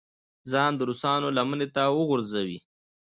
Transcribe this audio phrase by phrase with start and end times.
[0.51, 2.59] ځان د روسانو لمنې ته وغورځوي.